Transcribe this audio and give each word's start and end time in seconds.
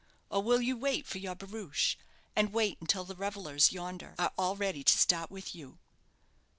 or 0.31 0.41
will 0.41 0.59
you 0.61 0.75
wait 0.75 1.05
for 1.05 1.19
your 1.19 1.35
barouche; 1.35 1.95
and 2.35 2.53
wait 2.53 2.75
until 2.81 3.05
the 3.05 3.15
revellers 3.15 3.71
yonder 3.71 4.15
are 4.17 4.33
all 4.35 4.55
ready 4.55 4.83
to 4.83 4.97
start 4.97 5.29
with 5.29 5.53
you?" 5.53 5.77